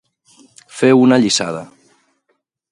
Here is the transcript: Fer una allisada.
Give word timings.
Fer 0.77 0.89
una 1.01 1.21
allisada. 1.21 1.63